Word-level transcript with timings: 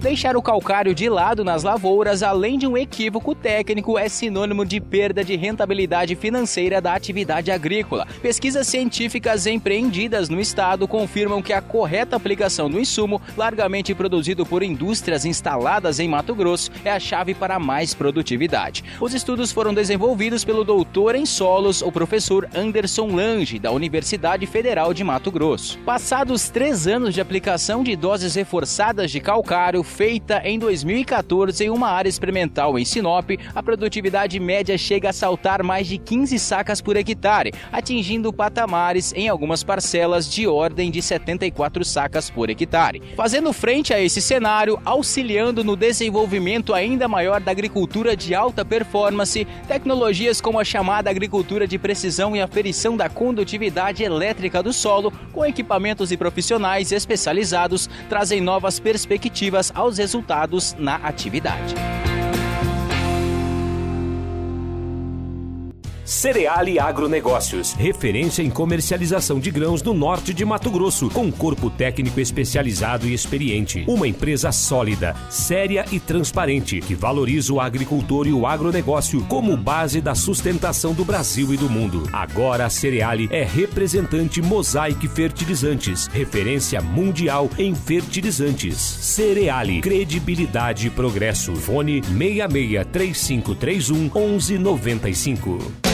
Deixar 0.00 0.36
o 0.36 0.42
calcário 0.42 0.94
de 0.94 1.08
lado 1.08 1.42
nas 1.42 1.62
lavouras, 1.62 2.22
além 2.22 2.58
de 2.58 2.66
um 2.66 2.76
equívoco 2.76 3.34
técnico, 3.34 3.98
é 3.98 4.08
sinônimo 4.08 4.64
de 4.64 4.80
perda 4.80 5.24
de 5.24 5.34
rentabilidade 5.34 6.14
financeira 6.14 6.80
da 6.80 6.94
atividade 6.94 7.50
agrícola. 7.50 8.06
Pesquisas 8.20 8.66
científicas 8.66 9.46
empreendidas 9.46 10.28
no 10.28 10.40
estado 10.40 10.86
confirmam 10.86 11.40
que 11.40 11.52
a 11.52 11.62
correta 11.62 12.16
aplicação 12.16 12.68
do 12.68 12.78
insumo, 12.78 13.20
largamente 13.36 13.94
produzido 13.94 14.44
por 14.44 14.62
indústrias 14.62 15.24
instaladas 15.24 15.98
em 15.98 16.08
Mato 16.08 16.34
Grosso, 16.34 16.70
é 16.84 16.90
a 16.90 17.00
chave 17.00 17.32
para 17.32 17.58
mais 17.58 17.94
produtividade. 17.94 18.84
Os 19.00 19.14
estudos 19.14 19.52
foram 19.52 19.72
desenvolvidos 19.72 20.44
pelo 20.44 20.64
doutor 20.64 21.14
em 21.14 21.24
solos, 21.24 21.80
o 21.80 21.90
professor 21.90 22.48
Anderson 22.54 23.06
Lange, 23.06 23.58
da 23.58 23.70
Universidade 23.70 24.44
Federal 24.46 24.92
de 24.92 25.04
Mato 25.04 25.30
Grosso. 25.30 25.78
Passados 25.78 26.50
três 26.50 26.86
anos 26.86 27.14
de 27.14 27.20
aplicação 27.20 27.82
de 27.82 27.96
doses 27.96 28.34
reforçadas 28.34 29.10
de 29.10 29.20
calcário, 29.20 29.83
feita 29.84 30.40
em 30.44 30.58
2014 30.58 31.64
em 31.64 31.70
uma 31.70 31.88
área 31.88 32.08
experimental 32.08 32.78
em 32.78 32.84
Sinop, 32.84 33.30
a 33.54 33.62
produtividade 33.62 34.40
média 34.40 34.76
chega 34.76 35.10
a 35.10 35.12
saltar 35.12 35.62
mais 35.62 35.86
de 35.86 35.98
15 35.98 36.38
sacas 36.38 36.80
por 36.80 36.96
hectare, 36.96 37.52
atingindo 37.70 38.32
patamares 38.32 39.12
em 39.14 39.28
algumas 39.28 39.62
parcelas 39.62 40.28
de 40.28 40.46
ordem 40.46 40.90
de 40.90 41.00
74 41.00 41.84
sacas 41.84 42.30
por 42.30 42.50
hectare. 42.50 43.02
Fazendo 43.14 43.52
frente 43.52 43.92
a 43.92 44.00
esse 44.00 44.20
cenário, 44.20 44.80
auxiliando 44.84 45.62
no 45.62 45.76
desenvolvimento 45.76 46.72
ainda 46.72 47.06
maior 47.06 47.40
da 47.40 47.50
agricultura 47.50 48.16
de 48.16 48.34
alta 48.34 48.64
performance, 48.64 49.46
tecnologias 49.68 50.40
como 50.40 50.58
a 50.58 50.64
chamada 50.64 51.10
agricultura 51.10 51.66
de 51.66 51.78
precisão 51.78 52.34
e 52.34 52.40
aferição 52.40 52.96
da 52.96 53.08
condutividade 53.08 54.02
elétrica 54.02 54.62
do 54.62 54.72
solo, 54.72 55.12
com 55.32 55.44
equipamentos 55.44 56.10
e 56.10 56.16
profissionais 56.16 56.92
especializados, 56.92 57.88
trazem 58.08 58.40
novas 58.40 58.80
perspectivas 58.80 59.72
aos 59.74 59.98
resultados 59.98 60.74
na 60.78 60.96
atividade. 60.96 61.74
Cereale 66.04 66.78
Agronegócios, 66.78 67.72
referência 67.72 68.42
em 68.42 68.50
comercialização 68.50 69.40
de 69.40 69.50
grãos 69.50 69.82
no 69.82 69.94
norte 69.94 70.34
de 70.34 70.44
Mato 70.44 70.70
Grosso, 70.70 71.08
com 71.08 71.32
corpo 71.32 71.70
técnico 71.70 72.20
especializado 72.20 73.08
e 73.08 73.14
experiente. 73.14 73.86
Uma 73.88 74.06
empresa 74.06 74.52
sólida, 74.52 75.16
séria 75.30 75.86
e 75.90 75.98
transparente, 75.98 76.78
que 76.80 76.94
valoriza 76.94 77.54
o 77.54 77.60
agricultor 77.60 78.26
e 78.26 78.34
o 78.34 78.46
agronegócio 78.46 79.22
como 79.22 79.56
base 79.56 80.02
da 80.02 80.14
sustentação 80.14 80.92
do 80.92 81.06
Brasil 81.06 81.54
e 81.54 81.56
do 81.56 81.70
mundo. 81.70 82.06
Agora 82.12 82.66
a 82.66 82.70
Cereale 82.70 83.26
é 83.30 83.42
representante 83.42 84.42
Mosaic 84.42 85.08
Fertilizantes, 85.08 86.06
referência 86.08 86.82
mundial 86.82 87.48
em 87.56 87.74
fertilizantes. 87.74 88.76
Cereale, 88.76 89.80
credibilidade 89.80 90.88
e 90.88 90.90
progresso. 90.90 91.56
Fone 91.56 92.02
66 92.02 92.86
3531 92.92 94.10
1195. 94.38 95.93